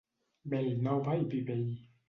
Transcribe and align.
Mel 0.53 0.69
nova 0.87 1.15
i 1.21 1.29
vi 1.35 1.45
vell. 1.51 1.71